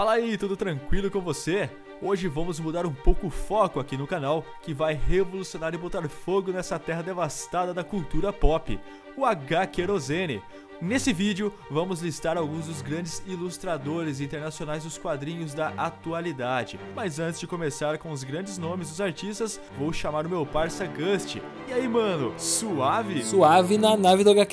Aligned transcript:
Fala 0.00 0.12
aí, 0.12 0.38
tudo 0.38 0.56
tranquilo 0.56 1.10
com 1.10 1.20
você? 1.20 1.68
Hoje 2.00 2.26
vamos 2.26 2.58
mudar 2.58 2.86
um 2.86 2.92
pouco 2.94 3.26
o 3.26 3.30
foco 3.30 3.78
aqui 3.78 3.98
no 3.98 4.06
canal, 4.06 4.42
que 4.62 4.72
vai 4.72 4.94
revolucionar 4.94 5.74
e 5.74 5.76
botar 5.76 6.08
fogo 6.08 6.50
nessa 6.50 6.78
terra 6.78 7.02
devastada 7.02 7.74
da 7.74 7.84
cultura 7.84 8.32
pop, 8.32 8.80
o 9.14 9.26
H 9.26 9.66
Querosene. 9.66 10.42
Nesse 10.80 11.12
vídeo, 11.12 11.52
vamos 11.70 12.00
listar 12.00 12.38
alguns 12.38 12.64
dos 12.64 12.80
grandes 12.80 13.22
ilustradores 13.26 14.22
internacionais 14.22 14.84
dos 14.84 14.96
quadrinhos 14.96 15.52
da 15.52 15.68
atualidade. 15.76 16.80
Mas 16.96 17.18
antes 17.18 17.38
de 17.38 17.46
começar 17.46 17.98
com 17.98 18.10
os 18.10 18.24
grandes 18.24 18.56
nomes 18.56 18.88
dos 18.88 19.02
artistas, 19.02 19.60
vou 19.78 19.92
chamar 19.92 20.24
o 20.24 20.30
meu 20.30 20.46
parça 20.46 20.86
Gust. 20.86 21.36
E 21.68 21.72
aí, 21.74 21.86
mano, 21.86 22.32
suave? 22.38 23.22
Suave 23.22 23.76
na 23.76 23.98
nave 23.98 24.24
do 24.24 24.30
H 24.30 24.46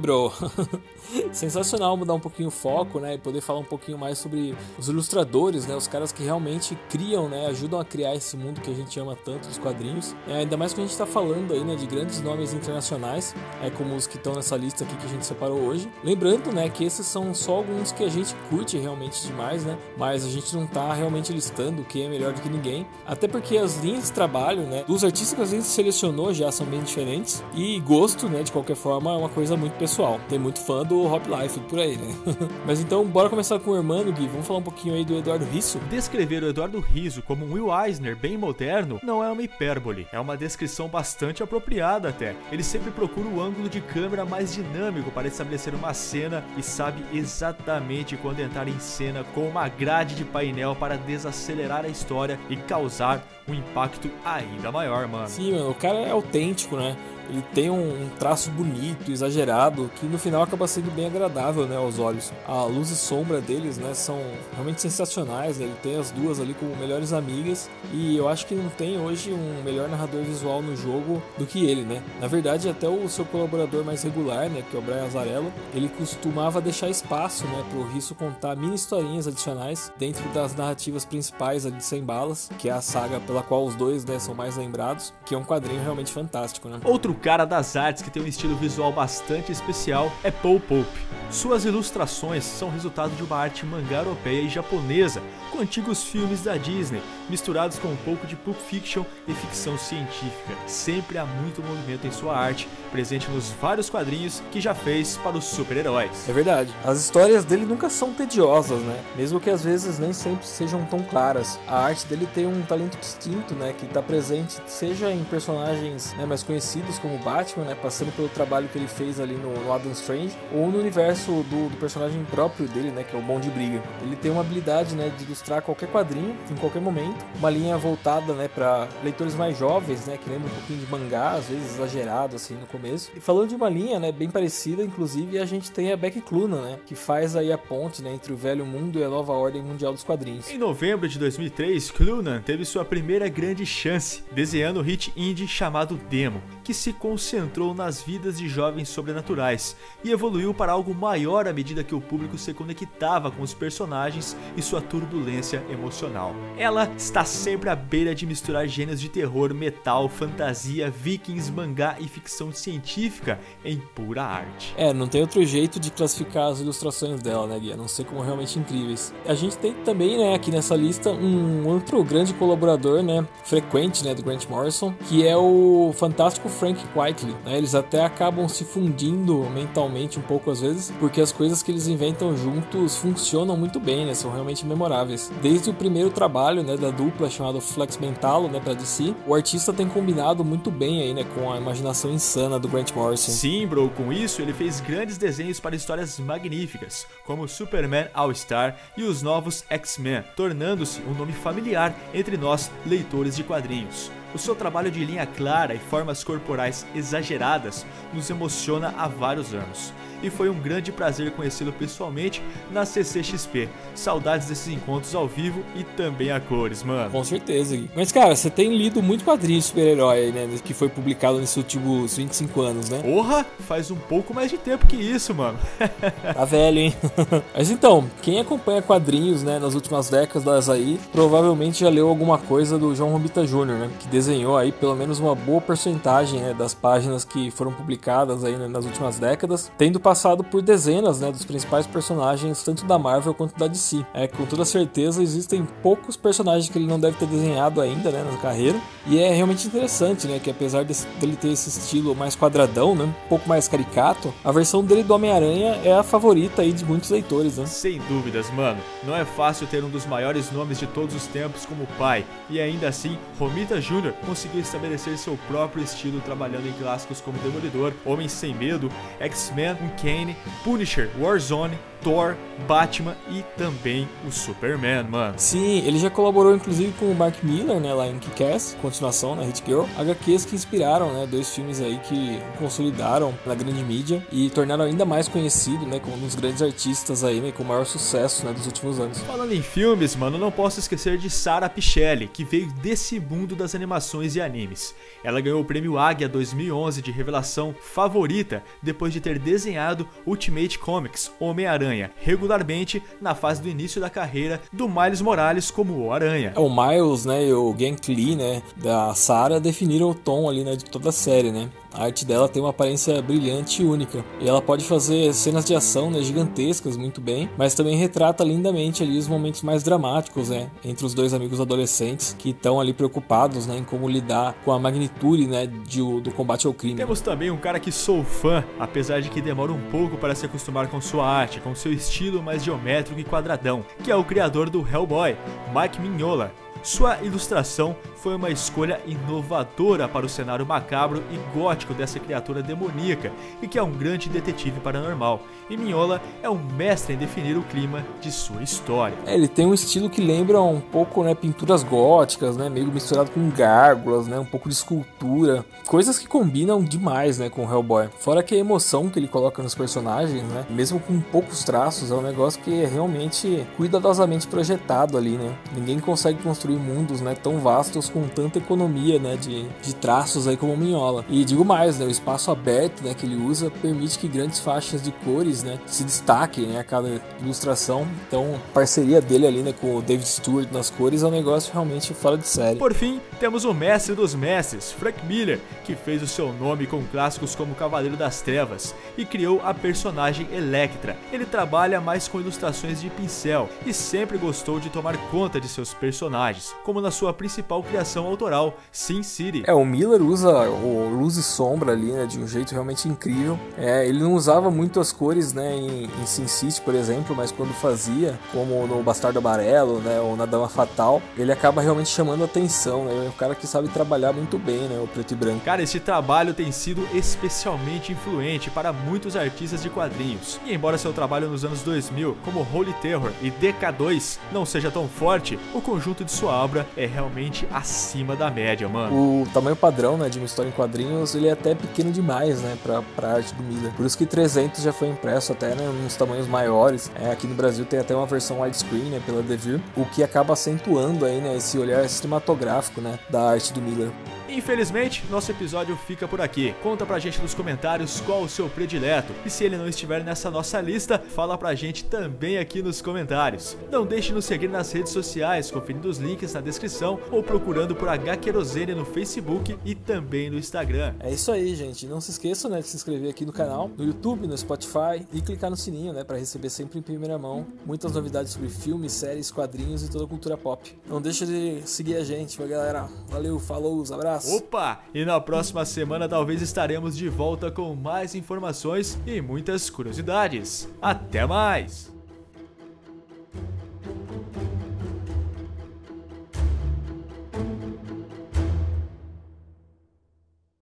bro. 0.00 0.32
Sensacional 1.32 1.96
mudar 1.96 2.14
um 2.14 2.20
pouquinho 2.20 2.48
o 2.48 2.52
foco, 2.52 2.98
né, 3.00 3.14
e 3.14 3.18
poder 3.18 3.40
falar 3.40 3.60
um 3.60 3.64
pouquinho 3.64 3.98
mais 3.98 4.18
sobre 4.18 4.54
os 4.78 4.88
ilustradores, 4.88 5.66
né, 5.66 5.74
os 5.74 5.86
caras 5.86 6.12
que 6.12 6.22
realmente 6.22 6.76
criam, 6.88 7.28
né, 7.28 7.46
ajudam 7.46 7.80
a 7.80 7.84
criar 7.84 8.14
esse 8.14 8.36
mundo 8.36 8.60
que 8.60 8.70
a 8.70 8.74
gente 8.74 8.98
ama 8.98 9.16
tanto 9.16 9.48
dos 9.48 9.58
quadrinhos. 9.58 10.14
É, 10.26 10.38
ainda 10.38 10.56
mais 10.56 10.72
que 10.72 10.80
a 10.80 10.82
gente 10.82 10.92
está 10.92 11.06
falando 11.06 11.52
aí, 11.52 11.64
né, 11.64 11.74
de 11.76 11.86
grandes 11.86 12.20
nomes 12.20 12.52
internacionais, 12.52 13.34
é 13.62 13.70
como 13.70 13.94
os 13.94 14.06
que 14.06 14.16
estão 14.16 14.34
nessa 14.34 14.56
lista 14.56 14.84
aqui 14.84 14.96
que 14.96 15.06
a 15.06 15.08
gente 15.08 15.24
separou 15.24 15.58
hoje. 15.58 15.90
Lembrando, 16.02 16.52
né, 16.52 16.68
que 16.68 16.84
esses 16.84 17.06
são 17.06 17.34
só 17.34 17.56
alguns 17.56 17.92
que 17.92 18.04
a 18.04 18.08
gente 18.08 18.34
curte 18.50 18.76
realmente 18.78 19.24
demais, 19.26 19.64
né? 19.64 19.78
Mas 19.96 20.24
a 20.24 20.28
gente 20.28 20.54
não 20.54 20.66
tá 20.66 20.92
realmente 20.92 21.32
listando 21.32 21.84
quem 21.84 22.06
é 22.06 22.08
melhor 22.08 22.32
do 22.32 22.40
que 22.40 22.48
ninguém. 22.48 22.86
Até 23.06 23.26
porque 23.28 23.56
as 23.56 23.78
linhas 23.82 24.04
de 24.04 24.12
trabalho, 24.12 24.62
né, 24.62 24.84
dos 24.86 25.04
artistas 25.04 25.34
que 25.34 25.42
a 25.42 25.46
gente 25.46 25.66
selecionou 25.66 26.32
já 26.32 26.50
são 26.52 26.66
bem 26.66 26.82
diferentes. 26.82 27.42
E 27.54 27.80
gosto, 27.80 28.28
né, 28.28 28.42
de 28.42 28.52
qualquer 28.52 28.76
forma, 28.76 29.12
é 29.12 29.16
uma 29.16 29.28
coisa 29.28 29.56
muito 29.56 29.74
pessoal. 29.74 30.20
Tem 30.28 30.38
muito 30.38 30.60
fã 30.60 30.84
do 30.84 30.97
Hop 31.06 31.26
Life 31.26 31.60
por 31.60 31.78
aí, 31.78 31.96
né? 31.96 32.14
Mas 32.66 32.80
então, 32.80 33.04
bora 33.04 33.28
começar 33.28 33.58
com 33.58 33.72
o 33.72 33.76
Hermano, 33.76 34.12
Gui. 34.12 34.26
Vamos 34.26 34.46
falar 34.46 34.60
um 34.60 34.62
pouquinho 34.62 34.94
aí 34.94 35.04
do 35.04 35.18
Eduardo 35.18 35.44
Risso. 35.44 35.78
Descrever 35.90 36.42
o 36.42 36.48
Eduardo 36.48 36.80
Risso 36.80 37.22
como 37.22 37.44
um 37.44 37.52
Will 37.52 37.68
Eisner 37.72 38.16
bem 38.16 38.36
moderno 38.36 39.00
não 39.02 39.22
é 39.22 39.30
uma 39.30 39.42
hipérbole. 39.42 40.06
É 40.12 40.20
uma 40.20 40.36
descrição 40.36 40.88
bastante 40.88 41.42
apropriada 41.42 42.08
até. 42.08 42.34
Ele 42.50 42.62
sempre 42.62 42.90
procura 42.90 43.28
o 43.28 43.40
ângulo 43.40 43.68
de 43.68 43.80
câmera 43.80 44.24
mais 44.24 44.54
dinâmico 44.54 45.10
para 45.10 45.28
estabelecer 45.28 45.48
estabelecer 45.48 45.74
uma 45.74 45.94
cena 45.94 46.44
e 46.56 46.62
sabe 46.62 47.04
exatamente 47.12 48.16
quando 48.16 48.40
entrar 48.40 48.68
em 48.68 48.78
cena 48.78 49.24
com 49.34 49.48
uma 49.48 49.68
grade 49.68 50.14
de 50.14 50.24
painel 50.24 50.76
para 50.76 50.96
desacelerar 50.96 51.84
a 51.84 51.88
história 51.88 52.38
e 52.48 52.56
causar 52.56 53.26
um 53.48 53.54
impacto 53.54 54.10
ainda 54.24 54.70
maior, 54.70 55.08
mano. 55.08 55.28
Sim, 55.28 55.52
mano, 55.52 55.70
o 55.70 55.74
cara 55.74 55.98
é 55.98 56.10
autêntico, 56.10 56.76
né? 56.76 56.96
Ele 57.28 57.42
tem 57.54 57.70
um, 57.70 58.08
traço 58.18 58.50
bonito, 58.50 59.10
exagerado, 59.10 59.90
que 59.96 60.06
no 60.06 60.18
final 60.18 60.42
acaba 60.42 60.66
sendo 60.66 60.90
bem 60.90 61.06
agradável 61.06 61.66
né, 61.66 61.76
aos 61.76 61.98
olhos. 61.98 62.32
A 62.46 62.64
luz 62.64 62.90
e 62.90 62.96
sombra 62.96 63.40
deles 63.40 63.78
né, 63.78 63.94
são 63.94 64.20
realmente 64.52 64.80
sensacionais, 64.80 65.58
né? 65.58 65.66
ele 65.66 65.76
tem 65.82 65.98
as 65.98 66.10
duas 66.10 66.40
ali 66.40 66.54
como 66.54 66.74
melhores 66.76 67.12
amigas, 67.12 67.68
e 67.92 68.16
eu 68.16 68.28
acho 68.28 68.46
que 68.46 68.54
não 68.54 68.68
tem 68.70 68.98
hoje 68.98 69.32
um 69.32 69.62
melhor 69.62 69.88
narrador 69.88 70.22
visual 70.22 70.62
no 70.62 70.74
jogo 70.76 71.22
do 71.36 71.46
que 71.46 71.64
ele, 71.64 71.82
né? 71.82 72.02
Na 72.20 72.26
verdade, 72.26 72.68
até 72.68 72.88
o 72.88 73.08
seu 73.08 73.24
colaborador 73.24 73.84
mais 73.84 74.02
regular, 74.02 74.48
né, 74.48 74.62
que 74.68 74.76
é 74.76 74.78
o 74.78 74.82
Brian 74.82 75.04
Azarello, 75.04 75.52
ele 75.74 75.88
costumava 75.88 76.60
deixar 76.60 76.88
espaço 76.88 77.44
né, 77.46 77.64
para 77.70 77.78
o 77.78 77.88
Risso 77.88 78.14
contar 78.14 78.56
mini 78.56 78.74
historinhas 78.74 79.26
adicionais 79.26 79.92
dentro 79.98 80.26
das 80.30 80.54
narrativas 80.54 81.04
principais 81.04 81.66
ali 81.66 81.76
de 81.76 81.84
100 81.84 82.02
balas, 82.04 82.50
que 82.58 82.68
é 82.68 82.72
a 82.72 82.80
saga 82.80 83.20
pela 83.20 83.42
qual 83.42 83.64
os 83.64 83.74
dois 83.74 84.04
né, 84.04 84.18
são 84.18 84.34
mais 84.34 84.56
lembrados, 84.56 85.12
que 85.24 85.34
é 85.34 85.38
um 85.38 85.44
quadrinho 85.44 85.82
realmente 85.82 86.12
fantástico. 86.12 86.68
Né? 86.68 86.78
Outro 86.84 87.14
cara 87.18 87.44
das 87.44 87.76
artes 87.76 88.02
que 88.02 88.10
tem 88.10 88.22
um 88.22 88.26
estilo 88.26 88.56
visual 88.56 88.92
bastante 88.92 89.52
especial 89.52 90.10
é 90.22 90.30
Paul 90.30 90.60
Pope. 90.60 91.17
Suas 91.30 91.66
ilustrações 91.66 92.42
são 92.42 92.70
resultado 92.70 93.14
de 93.14 93.22
uma 93.22 93.36
arte 93.36 93.66
mangá 93.66 93.98
europeia 93.98 94.40
e 94.40 94.48
japonesa, 94.48 95.20
com 95.52 95.60
antigos 95.60 96.02
filmes 96.02 96.42
da 96.42 96.56
Disney, 96.56 97.02
misturados 97.28 97.78
com 97.78 97.88
um 97.88 97.96
pouco 97.96 98.26
de 98.26 98.34
Pulp 98.34 98.56
Fiction 98.56 99.04
e 99.26 99.34
ficção 99.34 99.76
científica. 99.76 100.54
Sempre 100.66 101.18
há 101.18 101.26
muito 101.26 101.62
movimento 101.62 102.06
em 102.06 102.10
sua 102.10 102.34
arte, 102.34 102.66
presente 102.90 103.30
nos 103.30 103.50
vários 103.50 103.90
quadrinhos 103.90 104.42
que 104.50 104.58
já 104.58 104.74
fez 104.74 105.18
para 105.18 105.36
os 105.36 105.44
super-heróis. 105.44 106.26
É 106.28 106.32
verdade. 106.32 106.74
As 106.82 106.98
histórias 106.98 107.44
dele 107.44 107.66
nunca 107.66 107.90
são 107.90 108.14
tediosas, 108.14 108.80
né? 108.80 108.98
Mesmo 109.14 109.38
que 109.38 109.50
às 109.50 109.62
vezes 109.62 109.98
nem 109.98 110.14
sempre 110.14 110.46
sejam 110.46 110.82
tão 110.86 111.00
claras. 111.00 111.58
A 111.68 111.78
arte 111.78 112.06
dele 112.06 112.26
tem 112.34 112.46
um 112.46 112.62
talento 112.62 112.98
distinto, 112.98 113.54
né? 113.54 113.74
Que 113.76 113.84
está 113.84 114.00
presente 114.00 114.56
seja 114.66 115.10
em 115.10 115.22
personagens 115.24 116.14
né, 116.14 116.24
mais 116.24 116.42
conhecidos 116.42 116.98
como 116.98 117.18
Batman, 117.18 117.66
né? 117.66 117.74
Passando 117.74 118.14
pelo 118.16 118.30
trabalho 118.30 118.66
que 118.68 118.78
ele 118.78 118.88
fez 118.88 119.20
ali 119.20 119.34
no, 119.34 119.52
no 119.52 119.72
Adam 119.72 119.92
Strange, 119.92 120.34
ou 120.52 120.70
no 120.70 120.78
universo 120.78 121.17
do, 121.26 121.68
do, 121.68 121.76
personagem 121.78 122.24
próprio 122.24 122.68
dele, 122.68 122.90
né? 122.90 123.04
Que 123.04 123.16
é 123.16 123.18
o 123.18 123.22
Bom 123.22 123.40
de 123.40 123.50
Briga. 123.50 123.82
Ele 124.02 124.16
tem 124.16 124.30
uma 124.30 124.40
habilidade, 124.40 124.94
né? 124.94 125.12
De 125.16 125.24
ilustrar 125.24 125.62
qualquer 125.62 125.90
quadrinho, 125.90 126.36
em 126.50 126.54
qualquer 126.56 126.80
momento. 126.80 127.24
Uma 127.38 127.50
linha 127.50 127.76
voltada, 127.76 128.32
né? 128.34 128.48
Para 128.48 128.88
leitores 129.02 129.34
mais 129.34 129.58
jovens, 129.58 130.06
né? 130.06 130.18
Que 130.22 130.28
lembra 130.28 130.48
um 130.48 130.54
pouquinho 130.54 130.80
de 130.80 130.86
mangá, 130.90 131.32
às 131.32 131.46
vezes 131.46 131.74
exagerado, 131.74 132.36
assim, 132.36 132.54
no 132.54 132.66
começo. 132.66 133.10
E 133.16 133.20
falando 133.20 133.48
de 133.48 133.54
uma 133.54 133.68
linha, 133.68 133.98
né? 133.98 134.12
Bem 134.12 134.30
parecida, 134.30 134.82
inclusive, 134.82 135.38
a 135.38 135.46
gente 135.46 135.70
tem 135.70 135.92
a 135.92 135.96
Beck 135.96 136.20
Cluna, 136.20 136.60
né? 136.60 136.78
Que 136.86 136.94
faz 136.94 137.36
aí 137.36 137.52
a 137.52 137.58
ponte, 137.58 138.02
né? 138.02 138.12
Entre 138.12 138.32
o 138.32 138.36
velho 138.36 138.64
mundo 138.64 138.98
e 138.98 139.04
a 139.04 139.08
nova 139.08 139.32
ordem 139.32 139.62
mundial 139.62 139.92
dos 139.92 140.04
quadrinhos. 140.04 140.50
Em 140.50 140.58
novembro 140.58 141.08
de 141.08 141.18
2003, 141.18 141.90
Clunan 141.90 142.40
teve 142.40 142.64
sua 142.64 142.84
primeira 142.84 143.28
grande 143.28 143.64
chance, 143.66 144.22
desenhando 144.32 144.80
o 144.80 144.82
hit 144.82 145.12
indie 145.16 145.46
chamado 145.46 145.98
Demo, 146.08 146.42
que 146.68 146.74
se 146.74 146.92
concentrou 146.92 147.72
nas 147.72 148.02
vidas 148.02 148.36
de 148.36 148.46
jovens 148.46 148.90
sobrenaturais 148.90 149.74
e 150.04 150.10
evoluiu 150.10 150.52
para 150.52 150.70
algo 150.70 150.94
maior 150.94 151.48
à 151.48 151.52
medida 151.54 151.82
que 151.82 151.94
o 151.94 152.00
público 152.00 152.36
se 152.36 152.52
conectava 152.52 153.30
com 153.30 153.40
os 153.40 153.54
personagens 153.54 154.36
e 154.54 154.60
sua 154.60 154.82
turbulência 154.82 155.64
emocional. 155.70 156.34
Ela 156.58 156.92
está 156.94 157.24
sempre 157.24 157.70
à 157.70 157.74
beira 157.74 158.14
de 158.14 158.26
misturar 158.26 158.68
gêneros 158.68 159.00
de 159.00 159.08
terror, 159.08 159.54
metal, 159.54 160.10
fantasia, 160.10 160.90
vikings, 160.90 161.50
mangá 161.50 161.96
e 161.98 162.06
ficção 162.06 162.52
científica 162.52 163.40
em 163.64 163.78
pura 163.78 164.22
arte. 164.22 164.74
É, 164.76 164.92
não 164.92 165.08
tem 165.08 165.22
outro 165.22 165.42
jeito 165.46 165.80
de 165.80 165.90
classificar 165.90 166.48
as 166.48 166.60
ilustrações 166.60 167.22
dela, 167.22 167.46
né, 167.46 167.58
Guia? 167.58 167.78
Não 167.78 167.88
sei 167.88 168.04
como 168.04 168.20
realmente 168.20 168.58
incríveis. 168.58 169.14
A 169.24 169.32
gente 169.32 169.56
tem 169.56 169.72
também, 169.72 170.18
né, 170.18 170.34
aqui 170.34 170.50
nessa 170.50 170.76
lista 170.76 171.08
um 171.08 171.66
outro 171.66 172.04
grande 172.04 172.34
colaborador, 172.34 173.02
né, 173.02 173.26
frequente, 173.42 174.04
né, 174.04 174.14
do 174.14 174.22
Grant 174.22 174.46
Morrison, 174.50 174.92
que 175.08 175.26
é 175.26 175.34
o 175.34 175.94
fantástico 175.94 176.50
Frank 176.58 176.80
Quitely. 176.92 177.34
Né? 177.44 177.56
Eles 177.56 177.74
até 177.74 178.04
acabam 178.04 178.48
se 178.48 178.64
fundindo 178.64 179.48
mentalmente 179.50 180.18
um 180.18 180.22
pouco 180.22 180.50
às 180.50 180.60
vezes, 180.60 180.92
porque 180.98 181.20
as 181.20 181.32
coisas 181.32 181.62
que 181.62 181.70
eles 181.70 181.86
inventam 181.86 182.36
juntos 182.36 182.96
funcionam 182.96 183.56
muito 183.56 183.78
bem, 183.78 184.04
né? 184.04 184.14
São 184.14 184.30
realmente 184.30 184.66
memoráveis. 184.66 185.30
Desde 185.40 185.70
o 185.70 185.74
primeiro 185.74 186.10
trabalho, 186.10 186.62
né, 186.62 186.76
da 186.76 186.90
dupla 186.90 187.30
chamado 187.30 187.60
Flex 187.60 187.96
Mentalo, 187.98 188.48
né, 188.48 188.60
para 188.60 188.74
DC, 188.74 189.14
o 189.26 189.34
artista 189.34 189.72
tem 189.72 189.88
combinado 189.88 190.44
muito 190.44 190.70
bem 190.70 191.02
aí, 191.02 191.14
né, 191.14 191.24
com 191.34 191.52
a 191.52 191.56
imaginação 191.56 192.10
insana 192.10 192.58
do 192.58 192.68
Grant 192.68 192.92
Morrison. 192.92 193.30
Sim, 193.30 193.66
bro, 193.66 193.88
com 193.90 194.12
isso 194.12 194.42
ele 194.42 194.52
fez 194.52 194.80
grandes 194.80 195.16
desenhos 195.16 195.60
para 195.60 195.76
histórias 195.76 196.18
magníficas, 196.18 197.06
como 197.24 197.48
Superman 197.48 198.08
All-Star 198.12 198.76
e 198.96 199.04
os 199.04 199.22
novos 199.22 199.64
X-Men, 199.68 200.24
tornando-se 200.36 201.00
um 201.02 201.14
nome 201.14 201.32
familiar 201.32 201.94
entre 202.12 202.36
nós 202.36 202.70
leitores 202.86 203.36
de 203.36 203.44
quadrinhos. 203.44 204.10
O 204.34 204.38
seu 204.38 204.54
trabalho 204.54 204.90
de 204.90 205.04
linha 205.04 205.26
clara 205.26 205.74
e 205.74 205.78
formas 205.78 206.22
corporais 206.22 206.86
exageradas 206.94 207.86
nos 208.12 208.28
emociona 208.28 208.94
há 208.96 209.08
vários 209.08 209.54
anos 209.54 209.92
e 210.22 210.30
foi 210.30 210.48
um 210.48 210.58
grande 210.58 210.92
prazer 210.92 211.30
conhecê-lo 211.32 211.72
pessoalmente 211.72 212.42
na 212.70 212.84
CCXP. 212.84 213.68
Saudades 213.94 214.48
desses 214.48 214.68
encontros 214.68 215.14
ao 215.14 215.26
vivo 215.26 215.62
e 215.74 215.84
também 215.84 216.30
a 216.30 216.40
cores, 216.40 216.82
mano. 216.82 217.10
Com 217.10 217.24
certeza, 217.24 217.76
Gui. 217.76 217.90
Mas, 217.94 218.12
cara, 218.12 218.34
você 218.34 218.50
tem 218.50 218.76
lido 218.76 219.02
muito 219.02 219.24
quadrinho 219.24 219.58
de 219.58 219.66
super-herói, 219.66 220.32
né? 220.32 220.48
Que 220.64 220.74
foi 220.74 220.88
publicado 220.88 221.38
nesses 221.38 221.56
últimos 221.56 222.16
25 222.16 222.60
anos, 222.60 222.88
né? 222.88 223.00
Porra, 223.02 223.46
faz 223.60 223.90
um 223.90 223.96
pouco 223.96 224.34
mais 224.34 224.50
de 224.50 224.58
tempo 224.58 224.86
que 224.86 224.96
isso, 224.96 225.34
mano. 225.34 225.58
tá 226.34 226.44
velho, 226.44 226.78
hein? 226.78 226.94
Mas 227.54 227.70
então, 227.70 228.04
quem 228.22 228.40
acompanha 228.40 228.82
quadrinhos, 228.82 229.42
né, 229.42 229.58
nas 229.58 229.74
últimas 229.74 230.08
décadas 230.10 230.68
aí, 230.68 230.98
provavelmente 231.12 231.80
já 231.80 231.88
leu 231.88 232.08
alguma 232.08 232.38
coisa 232.38 232.78
do 232.78 232.94
João 232.94 233.10
Romita 233.10 233.46
Jr., 233.46 233.66
né? 233.66 233.90
Que 233.98 234.08
desenhou 234.08 234.56
aí 234.56 234.72
pelo 234.72 234.94
menos 234.94 235.18
uma 235.18 235.34
boa 235.34 235.60
porcentagem 235.60 236.40
né, 236.40 236.54
das 236.54 236.74
páginas 236.74 237.24
que 237.24 237.50
foram 237.50 237.72
publicadas 237.72 238.44
aí 238.44 238.56
né, 238.56 238.68
nas 238.68 238.84
últimas 238.84 239.18
décadas, 239.18 239.70
tendo 239.76 240.00
passado 240.08 240.42
por 240.42 240.62
dezenas 240.62 241.20
né, 241.20 241.30
dos 241.30 241.44
principais 241.44 241.86
personagens, 241.86 242.62
tanto 242.62 242.86
da 242.86 242.98
Marvel 242.98 243.34
quanto 243.34 243.54
da 243.58 243.66
DC. 243.66 244.06
É, 244.14 244.26
com 244.26 244.46
toda 244.46 244.64
certeza 244.64 245.22
existem 245.22 245.68
poucos 245.82 246.16
personagens 246.16 246.70
que 246.70 246.78
ele 246.78 246.86
não 246.86 246.98
deve 246.98 247.18
ter 247.18 247.26
desenhado 247.26 247.78
ainda 247.78 248.10
né, 248.10 248.24
na 248.24 248.38
carreira. 248.38 248.80
E 249.06 249.18
é 249.18 249.30
realmente 249.34 249.66
interessante, 249.66 250.26
né? 250.26 250.38
Que 250.38 250.50
apesar 250.50 250.82
desse, 250.82 251.06
dele 251.20 251.36
ter 251.36 251.48
esse 251.48 251.68
estilo 251.68 252.14
mais 252.14 252.34
quadradão, 252.34 252.94
né? 252.94 253.04
Um 253.04 253.28
pouco 253.28 253.46
mais 253.46 253.68
caricato, 253.68 254.32
a 254.42 254.50
versão 254.50 254.82
dele 254.82 255.02
do 255.02 255.12
Homem-Aranha 255.12 255.78
é 255.84 255.92
a 255.92 256.02
favorita 256.02 256.62
aí 256.62 256.72
de 256.72 256.86
muitos 256.86 257.10
leitores, 257.10 257.58
né? 257.58 257.66
Sem 257.66 257.98
dúvidas, 258.08 258.50
mano. 258.50 258.80
Não 259.06 259.14
é 259.14 259.26
fácil 259.26 259.66
ter 259.66 259.84
um 259.84 259.90
dos 259.90 260.06
maiores 260.06 260.50
nomes 260.50 260.78
de 260.78 260.86
todos 260.86 261.14
os 261.14 261.26
tempos 261.26 261.66
como 261.66 261.86
pai. 261.98 262.24
E 262.48 262.58
ainda 262.58 262.88
assim, 262.88 263.18
Romita 263.38 263.78
Jr. 263.78 264.14
conseguiu 264.24 264.62
estabelecer 264.62 265.18
seu 265.18 265.38
próprio 265.48 265.84
estilo 265.84 266.18
trabalhando 266.22 266.66
em 266.66 266.72
clássicos 266.72 267.20
como 267.20 267.36
Demolidor, 267.38 267.92
Homem 268.06 268.26
Sem 268.26 268.54
Medo, 268.54 268.90
X-Men, 269.20 269.76
um 269.82 269.97
Kane, 270.00 270.36
Punisher, 270.64 271.10
Warzone, 271.18 271.78
Thor, 272.02 272.36
Batman 272.66 273.16
e 273.28 273.42
também 273.56 274.08
o 274.26 274.30
Superman, 274.30 275.04
mano. 275.04 275.34
Sim, 275.36 275.78
ele 275.84 275.98
já 275.98 276.08
colaborou 276.08 276.54
inclusive 276.54 276.92
com 276.92 277.06
o 277.06 277.14
Mark 277.14 277.42
Miller, 277.42 277.80
né, 277.80 277.92
lá 277.92 278.06
em 278.06 278.18
Kick-Ass, 278.18 278.76
continuação 278.80 279.34
na 279.34 279.42
Hit 279.42 279.62
Girl, 279.66 279.84
HQs 279.98 280.44
que 280.44 280.54
inspiraram, 280.54 281.12
né, 281.12 281.26
dois 281.26 281.52
filmes 281.52 281.80
aí 281.80 281.98
que 282.04 282.38
consolidaram 282.58 283.34
na 283.44 283.54
grande 283.54 283.82
mídia 283.82 284.24
e 284.30 284.48
tornaram 284.50 284.84
ainda 284.84 285.04
mais 285.04 285.26
conhecido, 285.26 285.86
né, 285.86 285.98
como 285.98 286.16
um 286.16 286.20
dos 286.20 286.34
grandes 286.34 286.62
artistas 286.62 287.24
aí, 287.24 287.40
né, 287.40 287.52
com 287.52 287.62
o 287.62 287.66
maior 287.66 287.84
sucesso, 287.84 288.46
né, 288.46 288.52
dos 288.52 288.66
últimos 288.66 289.00
anos. 289.00 289.18
Falando 289.18 289.52
em 289.52 289.62
filmes, 289.62 290.14
mano, 290.14 290.38
não 290.38 290.52
posso 290.52 290.78
esquecer 290.78 291.18
de 291.18 291.28
Sarah 291.28 291.68
Pichelli, 291.68 292.28
que 292.28 292.44
veio 292.44 292.72
desse 292.74 293.18
mundo 293.18 293.56
das 293.56 293.74
animações 293.74 294.36
e 294.36 294.40
animes. 294.40 294.94
Ela 295.24 295.40
ganhou 295.40 295.60
o 295.60 295.64
prêmio 295.64 295.98
Águia 295.98 296.28
2011 296.28 297.02
de 297.02 297.10
revelação 297.10 297.74
favorita 297.80 298.62
depois 298.80 299.12
de 299.12 299.20
ter 299.20 299.38
desenhado 299.38 299.87
Ultimate 300.26 300.78
Comics 300.78 301.30
Homem-Aranha 301.38 302.10
regularmente 302.20 303.02
na 303.20 303.34
fase 303.34 303.62
do 303.62 303.68
início 303.68 304.00
da 304.00 304.10
carreira 304.10 304.60
do 304.72 304.88
Miles 304.88 305.20
Morales 305.20 305.70
como 305.70 305.98
o 305.98 306.12
Aranha. 306.12 306.52
É, 306.56 306.60
o 306.60 306.68
Miles, 306.68 307.24
né, 307.24 307.46
e 307.46 307.52
o 307.52 307.72
Gank 307.72 308.12
Lee, 308.12 308.36
né, 308.36 308.62
da 308.76 309.14
Sarah 309.14 309.58
definiram 309.58 310.10
o 310.10 310.14
tom 310.14 310.48
ali, 310.48 310.64
né, 310.64 310.76
de 310.76 310.84
toda 310.84 311.08
a 311.08 311.12
série, 311.12 311.50
né? 311.50 311.68
A 311.98 312.04
arte 312.04 312.24
dela 312.24 312.48
tem 312.48 312.62
uma 312.62 312.70
aparência 312.70 313.20
brilhante 313.20 313.82
e 313.82 313.84
única. 313.84 314.24
E 314.40 314.48
ela 314.48 314.62
pode 314.62 314.84
fazer 314.84 315.34
cenas 315.34 315.64
de 315.64 315.74
ação 315.74 316.12
né, 316.12 316.22
gigantescas 316.22 316.96
muito 316.96 317.20
bem, 317.20 317.50
mas 317.58 317.74
também 317.74 317.96
retrata 317.96 318.44
lindamente 318.44 319.02
ali 319.02 319.18
os 319.18 319.26
momentos 319.26 319.62
mais 319.62 319.82
dramáticos 319.82 320.48
né, 320.48 320.70
entre 320.84 321.04
os 321.04 321.12
dois 321.12 321.34
amigos 321.34 321.60
adolescentes 321.60 322.36
que 322.38 322.50
estão 322.50 322.78
ali 322.78 322.92
preocupados 322.92 323.66
né, 323.66 323.78
em 323.78 323.82
como 323.82 324.08
lidar 324.08 324.54
com 324.64 324.70
a 324.70 324.78
magnitude 324.78 325.48
né, 325.48 325.66
de, 325.66 325.98
do 326.20 326.30
combate 326.30 326.68
ao 326.68 326.72
crime. 326.72 326.94
Temos 326.94 327.20
também 327.20 327.50
um 327.50 327.56
cara 327.56 327.80
que 327.80 327.90
sou 327.90 328.22
fã, 328.22 328.62
apesar 328.78 329.20
de 329.20 329.28
que 329.28 329.40
demora 329.40 329.72
um 329.72 329.90
pouco 329.90 330.16
para 330.16 330.36
se 330.36 330.46
acostumar 330.46 330.86
com 330.86 331.00
sua 331.00 331.26
arte, 331.26 331.58
com 331.58 331.74
seu 331.74 331.92
estilo 331.92 332.40
mais 332.40 332.62
geométrico 332.62 333.18
e 333.18 333.24
quadradão, 333.24 333.84
que 334.04 334.12
é 334.12 334.14
o 334.14 334.22
criador 334.22 334.70
do 334.70 334.86
Hellboy, 334.88 335.36
Mike 335.74 336.00
Mignola. 336.00 336.52
Sua 336.82 337.18
ilustração 337.22 337.96
foi 338.16 338.34
uma 338.34 338.50
escolha 338.50 339.00
inovadora 339.06 340.08
para 340.08 340.26
o 340.26 340.28
cenário 340.28 340.66
macabro 340.66 341.22
e 341.30 341.58
gótico 341.58 341.94
dessa 341.94 342.18
criatura 342.18 342.62
demoníaca 342.62 343.32
e 343.62 343.68
que 343.68 343.78
é 343.78 343.82
um 343.82 343.92
grande 343.92 344.28
detetive 344.28 344.80
paranormal. 344.80 345.40
E 345.70 345.76
Mignola 345.76 346.20
é 346.42 346.48
um 346.48 346.58
mestre 346.76 347.14
em 347.14 347.18
definir 347.18 347.56
o 347.56 347.62
clima 347.62 348.04
de 348.20 348.32
sua 348.32 348.62
história. 348.62 349.16
É, 349.26 349.34
ele 349.34 349.48
tem 349.48 349.66
um 349.66 349.74
estilo 349.74 350.08
que 350.08 350.20
lembra 350.20 350.60
um 350.60 350.80
pouco 350.80 351.22
né, 351.22 351.34
pinturas 351.34 351.82
góticas, 351.82 352.56
né, 352.56 352.68
meio 352.68 352.86
misturado 352.86 353.30
com 353.30 353.50
gárgulas, 353.50 354.26
né, 354.26 354.38
um 354.38 354.44
pouco 354.44 354.68
de 354.68 354.74
escultura, 354.74 355.64
coisas 355.86 356.18
que 356.18 356.26
combinam 356.26 356.82
demais 356.82 357.38
né, 357.38 357.50
com 357.50 357.66
o 357.66 357.70
Hellboy. 357.70 358.08
Fora 358.18 358.42
que 358.42 358.54
a 358.54 358.58
emoção 358.58 359.08
que 359.08 359.18
ele 359.18 359.28
coloca 359.28 359.62
nos 359.62 359.74
personagens, 359.74 360.42
né, 360.42 360.64
mesmo 360.70 360.98
com 361.00 361.20
poucos 361.20 361.64
traços, 361.64 362.10
é 362.10 362.14
um 362.14 362.22
negócio 362.22 362.60
que 362.62 362.82
é 362.82 362.86
realmente 362.86 363.66
cuidadosamente 363.76 364.46
projetado 364.46 365.16
ali. 365.16 365.36
Né? 365.36 365.54
Ninguém 365.74 365.98
consegue 365.98 366.42
construir 366.42 366.67
mundos 366.76 367.20
né, 367.20 367.34
tão 367.34 367.58
vastos 367.58 368.08
com 368.08 368.26
tanta 368.28 368.58
economia 368.58 369.18
né, 369.18 369.36
de, 369.36 369.64
de 369.82 369.94
traços 369.94 370.46
aí 370.46 370.56
como 370.56 370.76
Minhola. 370.76 371.24
E 371.28 371.44
digo 371.44 371.64
mais, 371.64 371.98
né, 371.98 372.06
o 372.06 372.10
espaço 372.10 372.50
aberto 372.50 373.02
né, 373.02 373.14
que 373.14 373.26
ele 373.26 373.36
usa 373.36 373.70
permite 373.82 374.18
que 374.18 374.28
grandes 374.28 374.58
faixas 374.58 375.02
de 375.02 375.12
cores 375.12 375.62
né, 375.62 375.78
se 375.86 376.04
destaquem 376.04 376.66
né, 376.66 376.80
a 376.80 376.84
cada 376.84 377.20
ilustração. 377.40 378.06
Então, 378.26 378.54
a 378.70 378.72
parceria 378.74 379.20
dele 379.20 379.46
ali 379.46 379.62
né, 379.62 379.72
com 379.72 379.96
o 379.96 380.02
David 380.02 380.28
Stewart 380.28 380.68
nas 380.72 380.90
cores 380.90 381.22
é 381.22 381.26
um 381.26 381.30
negócio 381.30 381.72
realmente 381.72 382.12
fora 382.14 382.36
de 382.36 382.46
série. 382.46 382.78
Por 382.78 382.94
fim, 382.94 383.20
temos 383.38 383.64
o 383.64 383.72
mestre 383.72 384.14
dos 384.14 384.34
mestres, 384.34 384.90
Frank 384.90 385.24
Miller, 385.24 385.60
que 385.84 385.94
fez 385.94 386.22
o 386.22 386.26
seu 386.26 386.52
nome 386.52 386.86
com 386.86 387.02
clássicos 387.04 387.54
como 387.54 387.74
Cavaleiro 387.74 388.16
das 388.16 388.40
Trevas 388.40 388.94
e 389.16 389.24
criou 389.24 389.60
a 389.64 389.72
personagem 389.72 390.48
Electra. 390.52 391.16
Ele 391.32 391.46
trabalha 391.46 392.00
mais 392.00 392.26
com 392.26 392.40
ilustrações 392.40 393.00
de 393.00 393.08
pincel 393.08 393.68
e 393.86 393.94
sempre 393.94 394.36
gostou 394.36 394.80
de 394.80 394.90
tomar 394.90 395.16
conta 395.30 395.60
de 395.60 395.68
seus 395.68 395.94
personagens, 395.94 396.74
como 396.84 397.00
na 397.00 397.10
sua 397.10 397.32
principal 397.32 397.82
criação 397.82 398.26
autoral, 398.26 398.76
Sin 398.90 399.22
City. 399.22 399.62
É, 399.66 399.72
o 399.72 399.84
Miller 399.84 400.20
usa 400.20 400.68
o 400.68 401.08
luz 401.08 401.36
e 401.36 401.42
sombra 401.42 401.92
ali, 401.92 402.10
né, 402.10 402.26
de 402.26 402.38
um 402.38 402.46
jeito 402.46 402.72
realmente 402.72 403.08
incrível. 403.08 403.58
É, 403.76 404.06
ele 404.06 404.18
não 404.18 404.34
usava 404.34 404.70
muito 404.70 404.98
as 404.98 405.12
cores, 405.12 405.52
né, 405.52 405.76
em, 405.76 406.04
em 406.04 406.26
Sin 406.26 406.48
City, 406.48 406.80
por 406.80 406.94
exemplo, 406.94 407.36
mas 407.36 407.52
quando 407.52 407.72
fazia, 407.72 408.38
como 408.52 408.86
no 408.86 409.02
Bastardo 409.02 409.38
Amarelo, 409.38 410.00
né, 410.00 410.20
ou 410.20 410.36
na 410.36 410.44
Dama 410.44 410.68
Fatal, 410.68 411.22
ele 411.36 411.52
acaba 411.52 411.80
realmente 411.80 412.08
chamando 412.08 412.42
atenção, 412.42 413.04
né, 413.04 413.27
um 413.28 413.32
cara 413.32 413.54
que 413.54 413.66
sabe 413.66 413.88
trabalhar 413.88 414.32
muito 414.32 414.58
bem, 414.58 414.80
né, 414.88 415.00
o 415.02 415.06
preto 415.06 415.32
e 415.32 415.36
branco. 415.36 415.64
Cara, 415.64 415.82
esse 415.82 416.00
trabalho 416.00 416.54
tem 416.54 416.70
sido 416.72 417.06
especialmente 417.14 418.12
influente 418.12 418.70
para 418.70 418.92
muitos 418.92 419.36
artistas 419.36 419.82
de 419.82 419.90
quadrinhos. 419.90 420.60
E 420.64 420.74
embora 420.74 420.98
seu 420.98 421.12
trabalho 421.12 421.48
nos 421.48 421.64
anos 421.64 421.82
2000, 421.82 422.36
como 422.44 422.66
Holy 422.72 422.92
Terror 422.94 423.32
e 423.42 423.50
DK2, 423.50 424.38
não 424.52 424.64
seja 424.64 424.90
tão 424.90 425.08
forte, 425.08 425.58
o 425.74 425.80
conjunto 425.80 426.24
de 426.24 426.32
sua 426.32 426.52
obra 426.52 426.86
é 426.96 427.06
realmente 427.06 427.66
acima 427.72 428.34
da 428.34 428.50
média, 428.50 428.88
mano. 428.88 429.42
O 429.42 429.46
tamanho 429.52 429.76
padrão, 429.76 430.16
né, 430.16 430.28
de 430.28 430.38
uma 430.38 430.46
história 430.46 430.68
em 430.68 430.72
quadrinhos, 430.72 431.34
ele 431.34 431.48
é 431.48 431.52
até 431.52 431.74
pequeno 431.74 432.10
demais, 432.10 432.60
né, 432.60 432.76
pra, 432.82 433.02
pra 433.14 433.34
arte 433.34 433.54
do 433.54 433.62
Miller. 433.62 433.92
Por 433.92 434.06
isso 434.06 434.16
que 434.16 434.26
300 434.26 434.82
já 434.82 434.92
foi 434.92 435.08
impresso 435.08 435.52
até, 435.52 435.74
né, 435.74 435.88
nos 436.02 436.16
tamanhos 436.16 436.46
maiores. 436.46 437.10
É, 437.14 437.30
aqui 437.30 437.46
no 437.46 437.54
Brasil 437.54 437.84
tem 437.84 437.98
até 437.98 438.14
uma 438.14 438.26
versão 438.26 438.60
widescreen, 438.60 439.04
né, 439.04 439.22
pela 439.24 439.42
Devir, 439.42 439.80
o 439.96 440.04
que 440.04 440.22
acaba 440.22 440.52
acentuando 440.52 441.24
aí, 441.24 441.40
né, 441.40 441.56
esse 441.56 441.78
olhar 441.78 442.08
cinematográfico, 442.08 443.00
né, 443.00 443.17
da 443.28 443.50
arte 443.50 443.72
do 443.72 443.80
Miller. 443.80 444.12
Infelizmente, 444.48 445.24
nosso 445.30 445.50
episódio 445.50 445.94
fica 445.94 446.26
por 446.26 446.40
aqui. 446.40 446.74
Conta 446.82 447.04
pra 447.04 447.18
gente 447.18 447.40
nos 447.40 447.54
comentários 447.54 448.20
qual 448.22 448.42
o 448.42 448.48
seu 448.48 448.66
predileto. 448.68 449.34
E 449.44 449.50
se 449.50 449.62
ele 449.62 449.76
não 449.76 449.86
estiver 449.86 450.24
nessa 450.24 450.50
nossa 450.50 450.80
lista, 450.80 451.18
fala 451.18 451.58
pra 451.58 451.74
gente 451.74 452.04
também 452.04 452.56
aqui 452.56 452.82
nos 452.82 453.02
comentários. 453.02 453.76
Não 453.90 454.06
deixe 454.06 454.28
de 454.28 454.34
nos 454.34 454.46
seguir 454.46 454.68
nas 454.68 454.90
redes 454.90 455.12
sociais, 455.12 455.70
conferindo 455.70 456.08
os 456.08 456.16
links 456.16 456.54
na 456.54 456.62
descrição 456.62 457.20
ou 457.30 457.42
procurando 457.42 457.94
por 457.94 458.08
H 458.08 458.38
Querosene 458.38 458.94
no 458.94 459.04
Facebook 459.04 459.78
e 459.84 459.94
também 459.94 460.48
no 460.48 460.56
Instagram. 460.56 461.14
É 461.20 461.30
isso 461.30 461.52
aí, 461.52 461.74
gente. 461.74 462.06
Não 462.06 462.20
se 462.20 462.30
esqueçam 462.30 462.70
né, 462.70 462.80
de 462.80 462.86
se 462.86 462.96
inscrever 462.96 463.30
aqui 463.30 463.44
no 463.44 463.52
canal, 463.52 463.90
no 463.98 464.04
YouTube, 464.04 464.46
no 464.46 464.56
Spotify 464.56 465.26
e 465.30 465.42
clicar 465.42 465.68
no 465.68 465.76
sininho, 465.76 466.14
né, 466.14 466.24
para 466.24 466.38
receber 466.38 466.70
sempre 466.70 466.98
em 466.98 467.02
primeira 467.02 467.36
mão 467.38 467.66
muitas 467.84 468.12
novidades 468.12 468.52
sobre 468.52 468.70
filmes, 468.70 469.12
séries, 469.12 469.50
quadrinhos 469.50 470.02
e 470.02 470.10
toda 470.10 470.24
a 470.24 470.28
cultura 470.28 470.56
pop. 470.56 470.98
Não 471.06 471.20
deixe 471.20 471.44
de 471.44 471.82
seguir 471.84 472.16
a 472.16 472.24
gente, 472.24 472.56
galera. 472.58 473.08
Valeu, 473.28 473.58
falou, 473.58 474.02
abraço 474.12 474.37
abraço. 474.38 474.56
Opa! 474.56 475.00
E 475.12 475.24
na 475.24 475.40
próxima 475.40 475.84
semana 475.84 476.28
talvez 476.28 476.62
estaremos 476.62 477.16
de 477.16 477.28
volta 477.28 477.70
com 477.70 477.94
mais 477.94 478.34
informações 478.34 479.18
e 479.26 479.40
muitas 479.40 479.90
curiosidades. 479.90 480.88
Até 481.02 481.46
mais! 481.46 482.17